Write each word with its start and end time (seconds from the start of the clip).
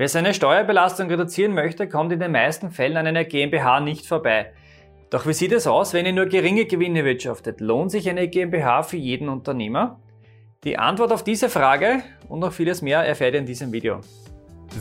Wer 0.00 0.08
seine 0.08 0.32
Steuerbelastung 0.32 1.08
reduzieren 1.08 1.52
möchte, 1.52 1.86
kommt 1.86 2.10
in 2.10 2.20
den 2.20 2.32
meisten 2.32 2.70
Fällen 2.70 2.96
an 2.96 3.06
einer 3.06 3.24
GmbH 3.24 3.80
nicht 3.80 4.06
vorbei. 4.06 4.50
Doch 5.10 5.26
wie 5.26 5.34
sieht 5.34 5.52
es 5.52 5.66
aus, 5.66 5.92
wenn 5.92 6.06
ihr 6.06 6.14
nur 6.14 6.24
geringe 6.24 6.64
Gewinne 6.64 7.04
wirtschaftet? 7.04 7.60
Lohnt 7.60 7.90
sich 7.90 8.08
eine 8.08 8.26
GmbH 8.26 8.82
für 8.82 8.96
jeden 8.96 9.28
Unternehmer? 9.28 10.00
Die 10.64 10.78
Antwort 10.78 11.12
auf 11.12 11.22
diese 11.22 11.50
Frage 11.50 12.02
und 12.30 12.38
noch 12.38 12.54
vieles 12.54 12.80
mehr 12.80 13.00
erfährt 13.00 13.34
ihr 13.34 13.40
in 13.40 13.44
diesem 13.44 13.72
Video. 13.72 14.00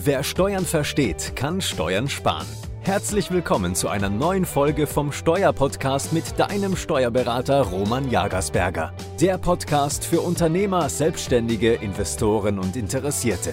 Wer 0.05 0.23
Steuern 0.23 0.63
versteht, 0.63 1.35
kann 1.35 1.59
Steuern 1.59 2.07
sparen. 2.07 2.47
Herzlich 2.79 3.29
willkommen 3.29 3.75
zu 3.75 3.89
einer 3.89 4.09
neuen 4.09 4.45
Folge 4.45 4.87
vom 4.87 5.11
Steuerpodcast 5.11 6.13
mit 6.13 6.39
deinem 6.39 6.77
Steuerberater 6.77 7.63
Roman 7.63 8.09
Jagersberger. 8.09 8.93
Der 9.19 9.37
Podcast 9.37 10.05
für 10.05 10.21
Unternehmer, 10.21 10.87
Selbstständige, 10.87 11.73
Investoren 11.73 12.57
und 12.57 12.77
Interessierte. 12.77 13.51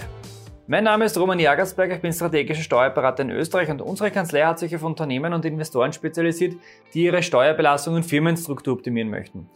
Mein 0.68 0.82
Name 0.82 1.04
ist 1.04 1.16
Roman 1.16 1.38
Jagersberg, 1.38 1.92
ich 1.92 2.00
bin 2.00 2.12
strategischer 2.12 2.62
Steuerberater 2.62 3.22
in 3.22 3.30
Österreich 3.30 3.70
und 3.70 3.80
unsere 3.80 4.10
Kanzlei 4.10 4.42
hat 4.42 4.58
sich 4.58 4.74
auf 4.74 4.82
Unternehmen 4.82 5.32
und 5.32 5.44
Investoren 5.44 5.92
spezialisiert, 5.92 6.56
die 6.92 7.04
ihre 7.04 7.22
Steuerbelastung 7.22 7.94
und 7.94 8.02
Firmenstruktur 8.02 8.74
optimieren 8.74 9.08
möchten. 9.08 9.48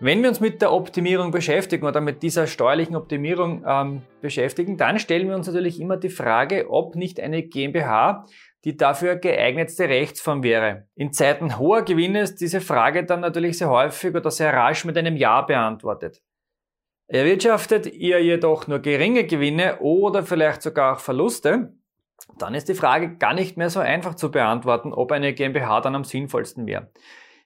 Wenn 0.00 0.20
wir 0.20 0.28
uns 0.28 0.40
mit 0.40 0.60
der 0.60 0.72
Optimierung 0.72 1.30
beschäftigen 1.30 1.86
oder 1.86 2.02
mit 2.02 2.22
dieser 2.22 2.46
steuerlichen 2.46 2.94
Optimierung 2.94 3.64
ähm, 3.66 4.02
beschäftigen, 4.20 4.76
dann 4.76 4.98
stellen 4.98 5.28
wir 5.28 5.34
uns 5.34 5.46
natürlich 5.46 5.80
immer 5.80 5.96
die 5.96 6.10
Frage, 6.10 6.66
ob 6.68 6.94
nicht 6.94 7.20
eine 7.20 7.42
GmbH 7.42 8.26
die 8.64 8.76
dafür 8.76 9.16
geeignetste 9.16 9.88
Rechtsform 9.88 10.42
wäre. 10.42 10.88
In 10.94 11.12
Zeiten 11.12 11.58
hoher 11.58 11.82
Gewinne 11.82 12.22
ist 12.22 12.36
diese 12.36 12.62
Frage 12.62 13.04
dann 13.04 13.20
natürlich 13.20 13.58
sehr 13.58 13.68
häufig 13.68 14.14
oder 14.14 14.30
sehr 14.30 14.54
rasch 14.54 14.84
mit 14.86 14.96
einem 14.96 15.16
Ja 15.16 15.42
beantwortet. 15.42 16.22
Erwirtschaftet 17.06 17.86
ihr 17.86 18.22
jedoch 18.22 18.66
nur 18.66 18.78
geringe 18.78 19.24
Gewinne 19.24 19.78
oder 19.80 20.22
vielleicht 20.22 20.62
sogar 20.62 20.94
auch 20.94 21.00
Verluste, 21.00 21.74
dann 22.38 22.54
ist 22.54 22.68
die 22.68 22.74
Frage 22.74 23.16
gar 23.16 23.34
nicht 23.34 23.56
mehr 23.56 23.70
so 23.70 23.80
einfach 23.80 24.14
zu 24.14 24.30
beantworten, 24.30 24.92
ob 24.92 25.12
eine 25.12 25.34
GmbH 25.34 25.80
dann 25.80 25.94
am 25.94 26.04
sinnvollsten 26.04 26.66
wäre. 26.66 26.90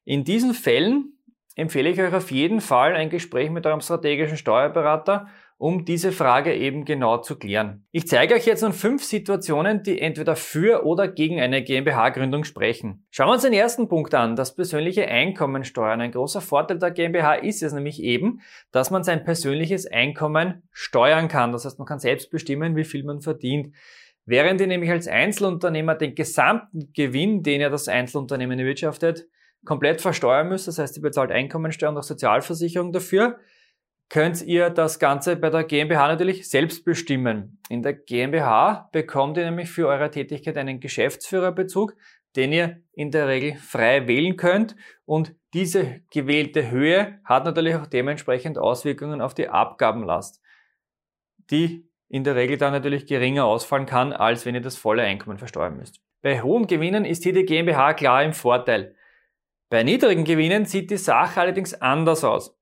In 0.05 0.25
diesen 0.25 0.55
Fällen 0.55 1.19
empfehle 1.57 1.91
ich 1.91 2.01
euch 2.01 2.15
auf 2.15 2.31
jeden 2.31 2.61
Fall 2.61 2.95
ein 2.95 3.11
Gespräch 3.11 3.51
mit 3.51 3.67
eurem 3.67 3.81
strategischen 3.81 4.37
Steuerberater 4.37 5.27
um 5.59 5.85
diese 5.85 6.13
Frage 6.13 6.55
eben 6.55 6.85
genau 6.85 7.19
zu 7.19 7.37
klären. 7.37 7.85
Ich 7.91 8.07
zeige 8.07 8.35
euch 8.35 8.47
jetzt 8.47 8.63
nun 8.63 8.73
fünf 8.73 9.03
Situationen, 9.03 9.83
die 9.83 10.01
entweder 10.01 10.37
für 10.37 10.87
oder 10.87 11.09
gegen 11.09 11.41
eine 11.41 11.65
GmbH-Gründung 11.65 12.45
sprechen. 12.45 13.05
Schauen 13.11 13.29
wir 13.29 13.33
uns 13.33 13.43
den 13.43 13.53
ersten 13.53 13.89
Punkt 13.89 14.15
an, 14.15 14.37
das 14.37 14.55
persönliche 14.55 15.09
Einkommensteuern. 15.09 16.01
Ein 16.01 16.13
großer 16.13 16.41
Vorteil 16.41 16.79
der 16.79 16.93
GmbH 16.93 17.35
ist 17.35 17.65
es 17.65 17.73
nämlich 17.73 18.01
eben, 18.01 18.41
dass 18.71 18.93
man 18.93 19.03
sein 19.03 19.25
persönliches 19.25 19.87
Einkommen 19.87 20.63
steuern 20.71 21.27
kann. 21.27 21.51
Das 21.51 21.65
heißt, 21.65 21.81
man 21.81 21.89
kann 21.89 21.99
selbst 21.99 22.31
bestimmen, 22.31 22.77
wie 22.77 22.85
viel 22.85 23.03
man 23.03 23.21
verdient. 23.21 23.75
Während 24.27 24.61
ihr 24.61 24.69
nämlich 24.69 24.91
als 24.91 25.09
Einzelunternehmer 25.09 25.97
den 25.97 26.15
gesamten 26.15 26.93
Gewinn, 26.93 27.43
den 27.43 27.61
ihr 27.61 27.71
das 27.71 27.89
Einzelunternehmen 27.89 28.61
erwirtschaftet, 28.61 29.27
komplett 29.65 30.01
versteuern 30.01 30.49
müsst, 30.49 30.69
das 30.69 30.79
heißt, 30.79 30.99
ihr 30.99 31.03
bezahlt 31.03 31.33
Einkommensteuer 31.33 31.89
und 31.89 31.99
auch 31.99 32.05
Sozialversicherung 32.05 32.93
dafür, 32.93 33.39
könnt 34.09 34.43
ihr 34.43 34.71
das 34.71 34.99
Ganze 34.99 35.37
bei 35.37 35.51
der 35.51 35.65
GmbH 35.65 36.09
natürlich 36.09 36.49
selbst 36.49 36.85
bestimmen. 36.85 37.61
In 37.69 37.83
der 37.83 37.93
GmbH 37.93 38.89
bekommt 38.93 39.37
ihr 39.37 39.45
nämlich 39.45 39.71
für 39.71 39.87
eure 39.87 40.11
Tätigkeit 40.11 40.57
einen 40.57 40.81
Geschäftsführerbezug, 40.81 41.95
den 42.37 42.53
ihr 42.53 42.83
in 42.93 43.11
der 43.11 43.29
Regel 43.29 43.57
frei 43.57 44.07
wählen 44.07 44.37
könnt 44.37 44.77
und 45.05 45.35
diese 45.55 46.03
gewählte 46.11 46.71
Höhe 46.71 47.21
hat 47.25 47.45
natürlich 47.45 47.75
auch 47.75 47.87
dementsprechend 47.87 48.59
Auswirkungen 48.59 49.21
auf 49.21 49.35
die 49.35 49.49
Abgabenlast, 49.49 50.43
die 51.51 51.89
in 52.09 52.25
der 52.25 52.37
Regel 52.37 52.59
dann 52.59 52.73
natürlich 52.73 53.07
geringer 53.07 53.45
ausfallen 53.45 53.87
kann, 53.87 54.13
als 54.13 54.45
wenn 54.45 54.55
ihr 54.55 54.61
das 54.61 54.77
volle 54.77 55.03
Einkommen 55.03 55.39
versteuern 55.39 55.77
müsst. 55.77 56.01
Bei 56.23 56.43
hohen 56.43 56.67
Gewinnen 56.67 57.05
ist 57.05 57.23
hier 57.23 57.33
die 57.33 57.45
GmbH 57.45 57.95
klar 57.95 58.25
im 58.25 58.33
Vorteil. 58.33 58.95
Bei 59.71 59.83
niedrigen 59.83 60.25
Gewinnen 60.25 60.65
sieht 60.65 60.91
die 60.91 60.97
Sache 60.97 61.41
allerdings 61.41 61.75
anders 61.75 62.25
aus. 62.25 62.58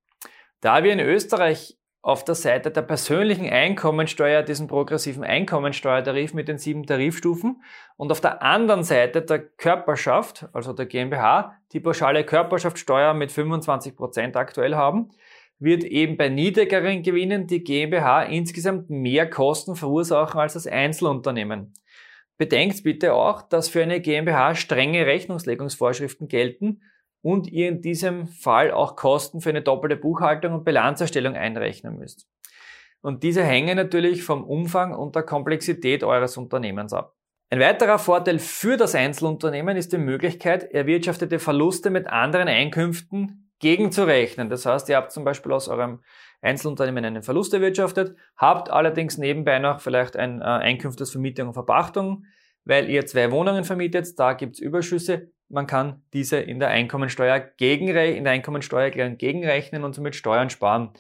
Da 0.61 0.83
wir 0.83 0.93
in 0.93 1.01
Österreich 1.01 1.77
auf 2.07 2.23
der 2.23 2.37
Seite 2.37 2.71
der 2.71 2.83
persönlichen 2.83 3.49
Einkommensteuer 3.49 4.45
diesen 4.45 4.69
progressiven 4.69 5.25
Einkommensteuertarif 5.25 6.35
mit 6.35 6.47
den 6.47 6.57
sieben 6.57 6.87
Tarifstufen 6.87 7.63
und 7.97 8.13
auf 8.13 8.21
der 8.21 8.43
anderen 8.43 8.85
Seite 8.85 9.23
der 9.23 9.41
Körperschaft, 9.41 10.47
also 10.53 10.73
der 10.73 10.87
GmbH, 10.87 11.57
die 11.73 11.81
pauschale 11.81 12.23
Körperschaftssteuer 12.25 13.13
mit 13.13 13.33
25 13.33 13.97
Prozent 13.97 14.37
aktuell 14.37 14.77
haben, 14.77 15.11
wird 15.59 15.83
eben 15.83 16.17
bei 16.17 16.29
niedrigeren 16.29 17.03
Gewinnen 17.03 17.49
die 17.49 17.65
GmbH 17.65 18.23
insgesamt 18.23 18.89
mehr 18.89 19.29
Kosten 19.29 19.75
verursachen 19.75 20.39
als 20.39 20.53
das 20.53 20.69
Einzelunternehmen. 20.69 21.75
Bedenkt 22.39 22.85
bitte 22.85 23.15
auch, 23.15 23.43
dass 23.43 23.69
für 23.69 23.83
eine 23.83 24.01
GmbH 24.01 24.55
strenge 24.55 25.07
Rechnungslegungsvorschriften 25.07 26.29
gelten 26.29 26.83
und 27.27 27.49
ihr 27.49 27.67
in 27.67 27.83
diesem 27.83 28.29
Fall 28.29 28.71
auch 28.71 28.95
Kosten 28.95 29.41
für 29.41 29.49
eine 29.49 29.61
doppelte 29.61 29.97
Buchhaltung 29.97 30.55
und 30.55 30.65
Bilanzerstellung 30.65 31.35
einrechnen 31.35 31.99
müsst. 31.99 32.29
Und 33.01 33.25
diese 33.25 33.43
hängen 33.43 33.75
natürlich 33.75 34.23
vom 34.23 34.45
Umfang 34.45 34.95
und 34.95 35.17
der 35.17 35.25
Komplexität 35.25 36.05
eures 36.05 36.37
Unternehmens 36.37 36.93
ab. 36.93 37.17
Ein 37.51 37.59
weiterer 37.59 37.99
Vorteil 37.99 38.39
für 38.39 38.77
das 38.77 38.95
Einzelunternehmen 38.95 39.77
ist 39.77 39.93
die 39.93 39.99
Möglichkeit, 39.99 40.71
erwirtschaftete 40.73 41.41
Verluste 41.41 41.91
mit 41.91 42.07
anderen 42.07 42.47
Einkünften 42.47 43.51
gegenzurechnen. 43.59 44.49
Das 44.49 44.65
heißt, 44.65 44.89
ihr 44.89 44.95
habt 44.95 45.11
zum 45.11 45.25
Beispiel 45.25 45.51
aus 45.51 45.69
eurem 45.69 46.05
Einzelunternehmen 46.43 47.05
einen 47.05 47.25
Verlust 47.25 47.53
erwirtschaftet, 47.53 48.17
habt 48.37 48.71
allerdings 48.71 49.19
nebenbei 49.19 49.59
noch 49.59 49.81
vielleicht 49.81 50.17
ein 50.17 50.43
äh, 50.43 50.45
Einkünfte 50.45 51.03
aus 51.03 51.11
Vermietung 51.11 51.49
und 51.49 51.55
Verpachtung, 51.55 52.25
weil 52.65 52.89
ihr 52.89 53.05
zwei 53.05 53.33
Wohnungen 53.33 53.65
vermietet, 53.65 54.17
da 54.17 54.35
gibt's 54.35 54.61
Überschüsse, 54.61 55.33
man 55.49 55.67
kann 55.67 56.03
diese 56.13 56.39
in 56.39 56.59
der 56.59 56.69
Einkommensteuer 56.69 57.41
gegenrechnen, 57.41 58.19
in 58.19 58.25
der 58.25 58.33
Einkommensteuererklärung 58.33 59.17
gegenrechnen 59.17 59.85
und 59.85 59.95
somit 59.95 60.17
Steuern 60.17 60.51
sparen. 60.51 60.91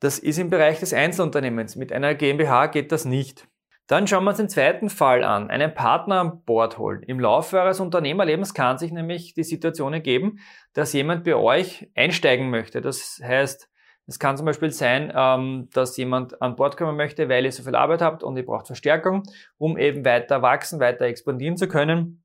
Das 0.00 0.18
ist 0.18 0.38
im 0.38 0.50
Bereich 0.50 0.80
des 0.80 0.92
Einzelunternehmens. 0.92 1.76
Mit 1.76 1.92
einer 1.92 2.14
GmbH 2.14 2.66
geht 2.66 2.92
das 2.92 3.04
nicht. 3.04 3.48
Dann 3.88 4.06
schauen 4.06 4.24
wir 4.24 4.30
uns 4.30 4.38
den 4.38 4.50
zweiten 4.50 4.90
Fall 4.90 5.24
an. 5.24 5.50
Einen 5.50 5.72
Partner 5.72 6.20
an 6.20 6.44
Bord 6.44 6.78
holen. 6.78 7.02
Im 7.04 7.20
Laufe 7.20 7.58
eures 7.58 7.80
Unternehmerlebens 7.80 8.54
kann 8.54 8.78
sich 8.78 8.92
nämlich 8.92 9.34
die 9.34 9.44
Situation 9.44 9.94
ergeben, 9.94 10.40
dass 10.74 10.92
jemand 10.92 11.24
bei 11.24 11.34
euch 11.34 11.90
einsteigen 11.94 12.50
möchte. 12.50 12.80
Das 12.80 13.20
heißt, 13.22 13.68
es 14.06 14.18
kann 14.18 14.36
zum 14.36 14.46
Beispiel 14.46 14.70
sein, 14.70 15.12
ähm, 15.14 15.68
dass 15.72 15.96
jemand 15.96 16.40
an 16.40 16.56
Bord 16.56 16.76
kommen 16.76 16.96
möchte, 16.96 17.28
weil 17.28 17.44
ihr 17.44 17.52
so 17.52 17.62
viel 17.62 17.74
Arbeit 17.74 18.02
habt 18.02 18.22
und 18.22 18.36
ihr 18.36 18.44
braucht 18.44 18.66
Verstärkung, 18.66 19.22
um 19.58 19.76
eben 19.78 20.04
weiter 20.04 20.42
wachsen, 20.42 20.80
weiter 20.80 21.06
expandieren 21.06 21.56
zu 21.56 21.68
können 21.68 22.22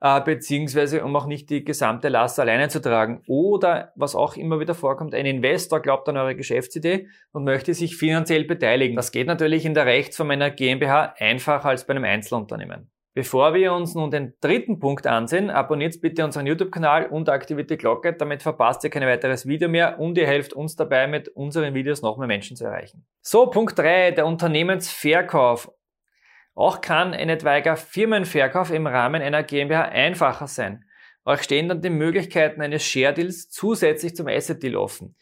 äh, 0.00 0.20
beziehungsweise 0.20 1.04
um 1.04 1.14
auch 1.16 1.26
nicht 1.26 1.50
die 1.50 1.64
gesamte 1.64 2.08
Last 2.08 2.38
alleine 2.38 2.68
zu 2.68 2.80
tragen. 2.80 3.22
Oder, 3.26 3.92
was 3.96 4.14
auch 4.14 4.36
immer 4.36 4.60
wieder 4.60 4.74
vorkommt, 4.74 5.14
ein 5.14 5.26
Investor 5.26 5.80
glaubt 5.80 6.08
an 6.08 6.16
eure 6.16 6.36
Geschäftsidee 6.36 7.08
und 7.32 7.44
möchte 7.44 7.74
sich 7.74 7.96
finanziell 7.96 8.44
beteiligen. 8.44 8.96
Das 8.96 9.12
geht 9.12 9.26
natürlich 9.26 9.64
in 9.64 9.74
der 9.74 9.86
Rechtsform 9.86 10.30
einer 10.30 10.50
GmbH 10.50 11.14
einfacher 11.18 11.68
als 11.68 11.86
bei 11.86 11.94
einem 11.94 12.04
Einzelunternehmen. 12.04 12.90
Bevor 13.16 13.54
wir 13.54 13.72
uns 13.72 13.94
nun 13.94 14.10
den 14.10 14.34
dritten 14.42 14.78
Punkt 14.78 15.06
ansehen, 15.06 15.48
abonniert 15.48 15.98
bitte 16.02 16.22
unseren 16.22 16.46
YouTube-Kanal 16.46 17.06
und 17.06 17.30
aktiviert 17.30 17.70
die 17.70 17.78
Glocke, 17.78 18.12
damit 18.12 18.42
verpasst 18.42 18.84
ihr 18.84 18.90
kein 18.90 19.04
weiteres 19.04 19.46
Video 19.46 19.70
mehr 19.70 19.98
und 19.98 20.18
ihr 20.18 20.26
helft 20.26 20.52
uns 20.52 20.76
dabei, 20.76 21.06
mit 21.06 21.30
unseren 21.30 21.72
Videos 21.72 22.02
noch 22.02 22.18
mehr 22.18 22.26
Menschen 22.26 22.58
zu 22.58 22.66
erreichen. 22.66 23.06
So, 23.22 23.46
Punkt 23.46 23.78
3, 23.78 24.10
der 24.10 24.26
Unternehmensverkauf. 24.26 25.70
Auch 26.56 26.80
kann 26.80 27.12
ein 27.12 27.28
etwaiger 27.28 27.76
Firmenverkauf 27.76 28.72
im 28.72 28.86
Rahmen 28.86 29.20
einer 29.20 29.42
GmbH 29.42 29.82
einfacher 29.82 30.48
sein. 30.48 30.84
Euch 31.26 31.42
stehen 31.42 31.68
dann 31.68 31.82
die 31.82 31.90
Möglichkeiten 31.90 32.62
eines 32.62 32.82
Share 32.82 33.12
Deals 33.12 33.50
zusätzlich 33.50 34.16
zum 34.16 34.26
Asset 34.26 34.62
Deal 34.62 34.74
offen. 34.76 35.14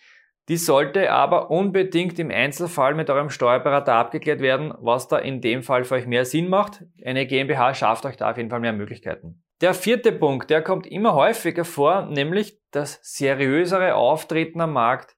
Dies 0.48 0.64
sollte 0.64 1.10
aber 1.10 1.50
unbedingt 1.50 2.18
im 2.18 2.30
Einzelfall 2.30 2.94
mit 2.94 3.10
eurem 3.10 3.30
Steuerberater 3.30 3.94
abgeklärt 3.94 4.40
werden, 4.40 4.74
was 4.78 5.08
da 5.08 5.18
in 5.18 5.40
dem 5.40 5.62
Fall 5.62 5.84
für 5.84 5.94
euch 5.94 6.06
mehr 6.06 6.24
Sinn 6.24 6.48
macht. 6.48 6.84
Eine 7.04 7.26
GmbH 7.26 7.75
schafft 7.75 8.06
euch 8.06 8.16
da 8.16 8.30
auf 8.30 8.37
jeden 8.37 8.50
Fall 8.50 8.60
mehr 8.60 8.75
Möglichkeiten. 8.75 9.42
Der 9.60 9.75
vierte 9.75 10.12
Punkt, 10.12 10.50
der 10.50 10.62
kommt 10.62 10.87
immer 10.87 11.14
häufiger 11.14 11.64
vor, 11.64 12.06
nämlich 12.06 12.60
das 12.70 13.00
seriösere 13.02 13.94
Auftreten 13.94 14.60
am 14.60 14.72
Markt. 14.72 15.16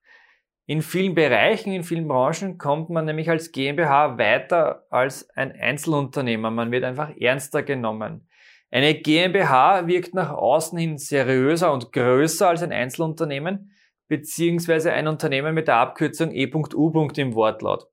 In 0.69 0.81
vielen 0.81 1.15
Bereichen, 1.15 1.71
in 1.71 1.83
vielen 1.83 2.09
Branchen 2.09 2.57
kommt 2.57 2.89
man 2.89 3.05
nämlich 3.05 3.29
als 3.29 3.53
GmbH 3.53 4.17
weiter 4.17 4.85
als 4.89 5.29
ein 5.29 5.53
Einzelunternehmer. 5.53 6.51
Man 6.51 6.71
wird 6.71 6.83
einfach 6.83 7.15
ernster 7.17 7.63
genommen. 7.63 8.27
Eine 8.69 8.93
GmbH 8.95 9.87
wirkt 9.87 10.13
nach 10.13 10.29
außen 10.29 10.77
hin 10.77 10.97
seriöser 10.97 11.71
und 11.71 11.93
größer 11.93 12.49
als 12.49 12.63
ein 12.63 12.73
Einzelunternehmen, 12.73 13.71
beziehungsweise 14.09 14.91
ein 14.91 15.07
Unternehmen 15.07 15.53
mit 15.53 15.69
der 15.69 15.77
Abkürzung 15.77 16.33
E.U. 16.33 17.07
im 17.15 17.33
Wortlaut. 17.33 17.87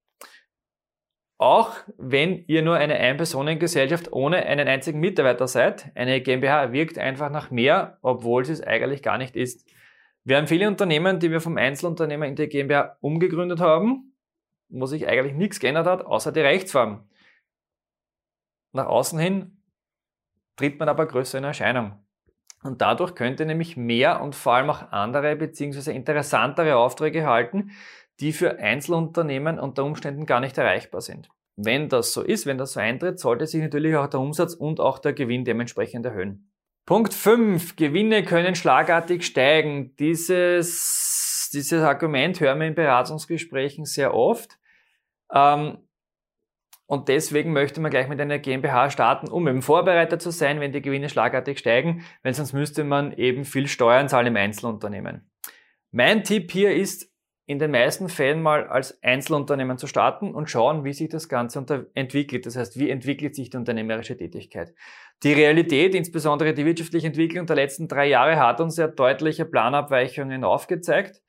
Auch 1.38 1.76
wenn 1.96 2.44
ihr 2.48 2.62
nur 2.62 2.74
eine 2.74 2.96
Ein-Personen-Gesellschaft 2.96 4.12
ohne 4.12 4.46
einen 4.46 4.66
einzigen 4.66 4.98
Mitarbeiter 4.98 5.46
seid, 5.46 5.92
eine 5.94 6.20
GmbH 6.20 6.72
wirkt 6.72 6.98
einfach 6.98 7.30
nach 7.30 7.52
mehr, 7.52 7.98
obwohl 8.02 8.44
sie 8.44 8.52
es 8.52 8.62
eigentlich 8.62 9.00
gar 9.02 9.18
nicht 9.18 9.36
ist. 9.36 9.64
Wir 10.24 10.38
haben 10.38 10.46
viele 10.46 10.68
Unternehmen, 10.68 11.20
die 11.20 11.30
wir 11.30 11.40
vom 11.40 11.58
Einzelunternehmer 11.58 12.26
in 12.26 12.34
die 12.34 12.48
GmbH 12.48 12.96
umgegründet 13.00 13.60
haben, 13.60 14.16
wo 14.70 14.86
sich 14.86 15.06
eigentlich 15.06 15.34
nichts 15.34 15.60
geändert 15.60 15.86
hat, 15.86 16.04
außer 16.04 16.32
die 16.32 16.40
Rechtsform. 16.40 17.08
nach 18.72 18.86
außen 18.86 19.18
hin 19.18 19.62
tritt 20.56 20.78
man 20.78 20.88
aber 20.88 21.06
größer 21.06 21.38
in 21.38 21.44
Erscheinung. 21.44 22.04
Und 22.62 22.80
dadurch 22.80 23.14
könnt 23.14 23.40
ihr 23.40 23.46
nämlich 23.46 23.76
mehr 23.76 24.22
und 24.22 24.34
vor 24.34 24.54
allem 24.54 24.70
auch 24.70 24.90
andere 24.90 25.36
bzw. 25.36 25.92
interessantere 25.92 26.76
Aufträge 26.76 27.26
halten, 27.26 27.72
die 28.20 28.32
für 28.32 28.58
Einzelunternehmen 28.58 29.58
unter 29.58 29.84
Umständen 29.84 30.24
gar 30.24 30.40
nicht 30.40 30.56
erreichbar 30.56 31.02
sind. 31.02 31.28
Wenn 31.56 31.88
das 31.88 32.12
so 32.12 32.22
ist, 32.22 32.46
wenn 32.46 32.58
das 32.58 32.72
so 32.72 32.80
eintritt, 32.80 33.20
sollte 33.20 33.46
sich 33.46 33.60
natürlich 33.60 33.94
auch 33.96 34.06
der 34.06 34.20
Umsatz 34.20 34.54
und 34.54 34.80
auch 34.80 34.98
der 34.98 35.12
Gewinn 35.12 35.44
dementsprechend 35.44 36.06
erhöhen. 36.06 36.50
Punkt 36.86 37.14
5. 37.14 37.76
Gewinne 37.76 38.24
können 38.24 38.54
schlagartig 38.54 39.24
steigen. 39.24 39.96
Dieses, 39.96 41.50
dieses 41.52 41.82
Argument 41.82 42.38
hören 42.40 42.60
wir 42.60 42.66
in 42.66 42.74
Beratungsgesprächen 42.74 43.86
sehr 43.86 44.12
oft. 44.12 44.58
Ähm, 45.32 45.78
und 46.86 47.08
deswegen 47.08 47.52
möchte 47.52 47.80
man 47.80 47.90
gleich 47.90 48.08
mit 48.08 48.20
einer 48.20 48.38
GmbH 48.38 48.90
starten, 48.90 49.28
um 49.28 49.48
eben 49.48 49.62
Vorbereiter 49.62 50.18
zu 50.18 50.30
sein, 50.30 50.60
wenn 50.60 50.72
die 50.72 50.82
Gewinne 50.82 51.08
schlagartig 51.08 51.58
steigen, 51.58 52.04
weil 52.22 52.34
sonst 52.34 52.52
müsste 52.52 52.84
man 52.84 53.12
eben 53.12 53.46
viel 53.46 53.66
Steuern 53.66 54.08
zahlen 54.08 54.26
im 54.26 54.36
Einzelunternehmen. 54.36 55.30
Mein 55.90 56.24
Tipp 56.24 56.52
hier 56.52 56.74
ist, 56.74 57.13
in 57.46 57.58
den 57.58 57.70
meisten 57.70 58.08
Fällen 58.08 58.40
mal 58.40 58.66
als 58.68 59.02
Einzelunternehmen 59.02 59.76
zu 59.76 59.86
starten 59.86 60.34
und 60.34 60.48
schauen, 60.48 60.84
wie 60.84 60.94
sich 60.94 61.10
das 61.10 61.28
Ganze 61.28 61.90
entwickelt. 61.94 62.46
Das 62.46 62.56
heißt, 62.56 62.78
wie 62.78 62.88
entwickelt 62.88 63.34
sich 63.34 63.50
die 63.50 63.56
unternehmerische 63.58 64.16
Tätigkeit. 64.16 64.74
Die 65.22 65.32
Realität, 65.32 65.94
insbesondere 65.94 66.54
die 66.54 66.64
wirtschaftliche 66.64 67.06
Entwicklung 67.06 67.46
der 67.46 67.56
letzten 67.56 67.86
drei 67.86 68.08
Jahre, 68.08 68.38
hat 68.38 68.60
uns 68.60 68.78
ja 68.78 68.88
deutliche 68.88 69.44
Planabweichungen 69.44 70.42
aufgezeigt. 70.42 71.22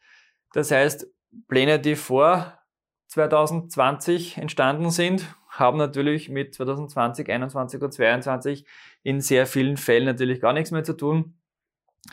Das 0.53 0.71
heißt, 0.71 1.07
Pläne, 1.49 1.79
die 1.79 1.95
vor 1.95 2.59
2020 3.07 4.37
entstanden 4.37 4.91
sind, 4.91 5.35
haben 5.49 5.77
natürlich 5.77 6.29
mit 6.29 6.53
2020, 6.55 7.25
2021 7.25 7.81
und 7.81 7.93
2022 7.93 8.65
in 9.03 9.19
sehr 9.19 9.45
vielen 9.45 9.75
Fällen 9.75 10.05
natürlich 10.05 10.39
gar 10.39 10.53
nichts 10.53 10.71
mehr 10.71 10.83
zu 10.83 10.93
tun. 10.93 11.37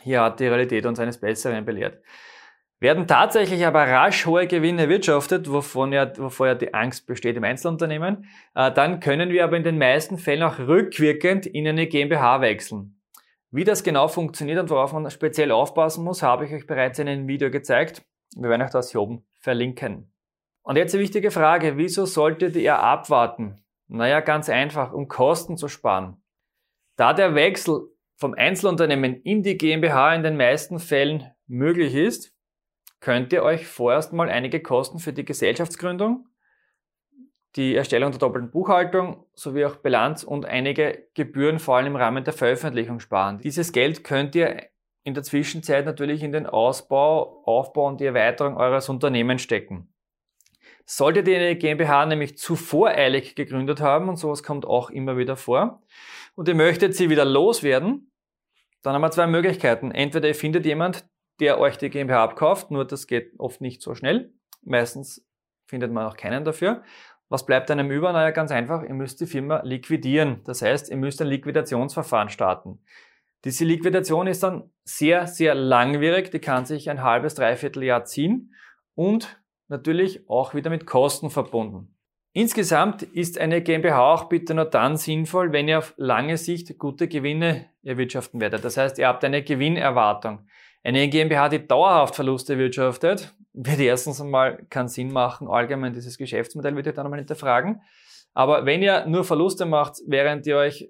Hier 0.01 0.21
hat 0.21 0.39
die 0.39 0.47
Realität 0.47 0.85
uns 0.85 0.99
eines 0.99 1.19
Besseren 1.19 1.65
belehrt. 1.65 2.01
Werden 2.83 3.07
tatsächlich 3.07 3.65
aber 3.65 3.87
rasch 3.87 4.25
hohe 4.25 4.45
Gewinne 4.45 4.81
erwirtschaftet, 4.81 5.49
wovon 5.49 5.93
ja, 5.93 6.11
wovor 6.17 6.47
ja 6.47 6.53
die 6.53 6.73
Angst 6.73 7.07
besteht 7.07 7.37
im 7.37 7.45
Einzelunternehmen, 7.45 8.25
äh, 8.55 8.73
dann 8.73 8.99
können 8.99 9.29
wir 9.29 9.45
aber 9.45 9.55
in 9.55 9.63
den 9.63 9.77
meisten 9.77 10.17
Fällen 10.17 10.43
auch 10.43 10.59
rückwirkend 10.59 11.45
in 11.45 11.65
eine 11.65 11.87
GmbH 11.87 12.41
wechseln. 12.41 12.99
Wie 13.51 13.63
das 13.63 13.85
genau 13.85 14.09
funktioniert 14.09 14.59
und 14.59 14.69
worauf 14.69 14.91
man 14.91 15.09
speziell 15.09 15.53
aufpassen 15.53 16.03
muss, 16.03 16.21
habe 16.23 16.43
ich 16.43 16.51
euch 16.51 16.67
bereits 16.67 16.99
in 16.99 17.07
einem 17.07 17.25
Video 17.25 17.49
gezeigt. 17.49 18.03
Wir 18.35 18.49
werden 18.49 18.63
euch 18.63 18.71
das 18.71 18.91
hier 18.91 18.99
oben 18.99 19.23
verlinken. 19.39 20.11
Und 20.61 20.75
jetzt 20.75 20.93
die 20.93 20.99
wichtige 20.99 21.31
Frage, 21.31 21.77
wieso 21.77 22.05
solltet 22.05 22.57
ihr 22.57 22.79
abwarten? 22.79 23.63
Naja, 23.87 24.19
ganz 24.19 24.49
einfach, 24.49 24.91
um 24.91 25.07
Kosten 25.07 25.55
zu 25.55 25.69
sparen. 25.69 26.21
Da 26.97 27.13
der 27.13 27.33
Wechsel 27.33 27.87
vom 28.17 28.33
Einzelunternehmen 28.33 29.21
in 29.21 29.41
die 29.41 29.57
GmbH 29.57 30.15
in 30.15 30.23
den 30.23 30.35
meisten 30.35 30.79
Fällen 30.79 31.31
möglich 31.47 31.95
ist, 31.95 32.32
könnt 33.03 33.33
ihr 33.33 33.43
euch 33.43 33.67
vorerst 33.67 34.13
mal 34.13 34.29
einige 34.29 34.61
Kosten 34.61 34.97
für 34.97 35.11
die 35.11 35.25
Gesellschaftsgründung, 35.25 36.29
die 37.57 37.75
Erstellung 37.75 38.11
der 38.11 38.19
doppelten 38.19 38.49
Buchhaltung 38.49 39.25
sowie 39.33 39.65
auch 39.65 39.75
Bilanz 39.75 40.23
und 40.23 40.45
einige 40.45 41.09
Gebühren 41.13 41.59
vor 41.59 41.75
allem 41.75 41.87
im 41.87 41.95
Rahmen 41.97 42.23
der 42.23 42.31
Veröffentlichung 42.31 43.01
sparen. 43.01 43.39
Dieses 43.39 43.73
Geld 43.73 44.05
könnt 44.05 44.35
ihr 44.35 44.69
in 45.03 45.13
der 45.13 45.23
Zwischenzeit 45.23 45.85
natürlich 45.85 46.23
in 46.23 46.31
den 46.31 46.45
Ausbau, 46.45 47.43
Aufbau 47.43 47.89
und 47.89 47.99
die 47.99 48.05
Erweiterung 48.05 48.55
eures 48.55 48.87
Unternehmens 48.87 49.41
stecken. 49.41 49.93
Solltet 50.85 51.27
ihr 51.27 51.35
eine 51.35 51.57
GmbH 51.57 52.05
nämlich 52.05 52.37
zu 52.37 52.55
voreilig 52.55 53.35
gegründet 53.35 53.81
haben, 53.81 54.07
und 54.07 54.15
sowas 54.15 54.43
kommt 54.43 54.65
auch 54.65 54.89
immer 54.89 55.17
wieder 55.17 55.35
vor, 55.35 55.83
und 56.35 56.47
ihr 56.47 56.55
möchtet 56.55 56.95
sie 56.95 57.09
wieder 57.09 57.25
loswerden, 57.25 58.13
dann 58.81 58.93
haben 58.93 59.01
wir 59.01 59.11
zwei 59.11 59.27
Möglichkeiten. 59.27 59.91
Entweder 59.91 60.29
ihr 60.29 60.35
findet 60.35 60.65
jemand, 60.65 61.05
der 61.43 61.59
euch 61.59 61.77
die 61.77 61.89
GmbH 61.89 62.23
abkauft, 62.23 62.71
nur 62.71 62.87
das 62.87 63.05
geht 63.05 63.37
oft 63.37 63.59
nicht 63.59 63.81
so 63.81 63.95
schnell. 63.95 64.31
Meistens 64.61 65.27
findet 65.67 65.91
man 65.91 66.05
auch 66.05 66.15
keinen 66.15 66.45
dafür. 66.45 66.83
Was 67.27 67.45
bleibt 67.45 67.69
einem 67.69 67.91
über? 67.91 68.13
Naja, 68.13 68.31
ganz 68.31 68.51
einfach, 68.51 68.83
ihr 68.83 68.93
müsst 68.93 69.19
die 69.19 69.25
Firma 69.25 69.61
liquidieren. 69.63 70.41
Das 70.45 70.61
heißt, 70.61 70.89
ihr 70.89 70.95
müsst 70.95 71.21
ein 71.21 71.27
Liquidationsverfahren 71.27 72.29
starten. 72.29 72.79
Diese 73.43 73.65
Liquidation 73.65 74.27
ist 74.27 74.43
dann 74.43 74.71
sehr, 74.85 75.27
sehr 75.27 75.53
langwierig. 75.53 76.31
Die 76.31 76.39
kann 76.39 76.65
sich 76.65 76.89
ein 76.89 77.03
halbes, 77.03 77.35
dreiviertel 77.35 77.83
Jahr 77.83 78.05
ziehen 78.05 78.53
und 78.95 79.41
natürlich 79.67 80.29
auch 80.29 80.53
wieder 80.53 80.69
mit 80.69 80.85
Kosten 80.85 81.29
verbunden. 81.29 81.93
Insgesamt 82.31 83.03
ist 83.03 83.37
eine 83.37 83.61
GmbH 83.61 84.13
auch 84.13 84.23
bitte 84.29 84.53
nur 84.53 84.65
dann 84.65 84.95
sinnvoll, 84.95 85.51
wenn 85.51 85.67
ihr 85.67 85.79
auf 85.79 85.93
lange 85.97 86.37
Sicht 86.37 86.79
gute 86.79 87.09
Gewinne 87.09 87.65
erwirtschaften 87.83 88.39
werdet. 88.39 88.63
Das 88.63 88.77
heißt, 88.77 88.97
ihr 88.97 89.07
habt 89.07 89.25
eine 89.25 89.43
Gewinnerwartung. 89.43 90.47
Eine 90.83 91.07
GmbH, 91.07 91.49
die 91.49 91.65
dauerhaft 91.65 92.15
Verluste 92.15 92.53
erwirtschaftet, 92.53 93.33
wird 93.53 93.79
erstens 93.79 94.19
einmal 94.19 94.65
keinen 94.69 94.89
Sinn 94.89 95.13
machen. 95.13 95.47
Allgemein 95.47 95.93
dieses 95.93 96.17
Geschäftsmodell 96.17 96.75
wird 96.75 96.87
ihr 96.87 96.93
dann 96.93 97.05
einmal 97.05 97.19
hinterfragen. 97.19 97.81
Aber 98.33 98.65
wenn 98.65 98.81
ihr 98.81 99.05
nur 99.05 99.23
Verluste 99.23 99.65
macht, 99.65 99.97
während 100.07 100.45
ihr 100.45 100.57
euch 100.57 100.89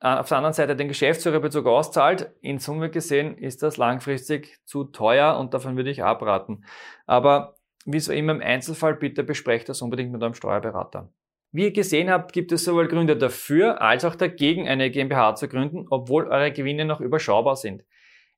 äh, 0.00 0.08
auf 0.08 0.28
der 0.28 0.38
anderen 0.38 0.54
Seite 0.54 0.74
den 0.74 0.88
Geschäftsführerbezug 0.88 1.66
auszahlt, 1.66 2.32
in 2.40 2.58
Summe 2.58 2.90
gesehen 2.90 3.38
ist 3.38 3.62
das 3.62 3.76
langfristig 3.76 4.58
zu 4.64 4.84
teuer 4.84 5.38
und 5.38 5.54
davon 5.54 5.76
würde 5.76 5.90
ich 5.90 6.02
abraten. 6.02 6.64
Aber 7.06 7.56
wie 7.84 8.00
so 8.00 8.12
immer 8.12 8.32
im 8.32 8.40
Einzelfall, 8.40 8.94
bitte 8.94 9.22
besprecht 9.22 9.68
das 9.68 9.82
unbedingt 9.82 10.10
mit 10.10 10.22
eurem 10.22 10.34
Steuerberater. 10.34 11.12
Wie 11.52 11.64
ihr 11.64 11.72
gesehen 11.72 12.10
habt, 12.10 12.32
gibt 12.32 12.52
es 12.52 12.64
sowohl 12.64 12.88
Gründe 12.88 13.16
dafür 13.16 13.80
als 13.80 14.04
auch 14.04 14.14
dagegen, 14.14 14.68
eine 14.68 14.90
GmbH 14.90 15.34
zu 15.34 15.48
gründen, 15.48 15.86
obwohl 15.90 16.28
eure 16.28 16.52
Gewinne 16.52 16.84
noch 16.84 17.00
überschaubar 17.00 17.56
sind. 17.56 17.84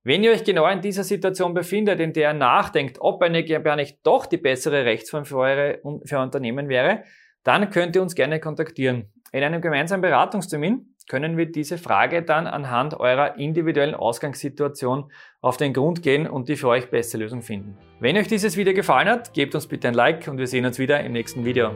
Wenn 0.05 0.25
ihr 0.25 0.33
euch 0.33 0.43
genau 0.43 0.67
in 0.67 0.81
dieser 0.81 1.05
Situation 1.05 1.55
befindet, 1.55 2.01
in 2.01 2.13
der 2.13 2.31
ihr 2.31 2.35
nachdenkt, 2.35 2.99
ob 3.01 3.23
eine 3.23 3.45
GmbH 3.45 3.77
nicht 3.77 3.99
doch 4.03 4.27
die 4.27 4.37
bessere 4.37 4.85
Rechtsform 4.85 5.25
für, 5.25 5.37
eure, 5.37 5.81
für 6.05 6.19
Unternehmen 6.19 6.69
wäre, 6.69 7.05
dann 7.45 7.71
könnt 7.71 7.95
ihr 7.95 8.03
uns 8.03 8.17
gerne 8.17 8.41
kontaktieren. 8.41 9.13
In 9.31 9.45
einem 9.45 9.63
gemeinsamen 9.63 10.03
Beratungstermin 10.03 10.95
können 11.09 11.37
wir 11.37 11.47
diese 11.47 11.79
Frage 11.79 12.23
dann 12.23 12.49
anhand 12.49 12.99
eurer 12.99 13.39
individuellen 13.39 13.95
Ausgangssituation 13.95 15.11
auf 15.41 15.57
den 15.57 15.73
Grund 15.73 16.03
gehen 16.03 16.27
und 16.27 16.49
die 16.49 16.57
für 16.57 16.69
euch 16.69 16.91
beste 16.91 17.19
Lösung 17.19 17.43
finden. 17.43 17.79
Wenn 18.01 18.17
euch 18.17 18.29
dieses 18.29 18.57
Video 18.57 18.75
gefallen 18.75 19.09
hat, 19.09 19.33
gebt 19.35 19.55
uns 19.55 19.69
bitte 19.69 19.89
ein 19.89 19.95
Like 19.95 20.27
und 20.27 20.39
wir 20.39 20.49
sehen 20.49 20.67
uns 20.67 20.79
wieder 20.79 21.01
im 21.01 21.13
nächsten 21.13 21.45
Video. 21.45 21.71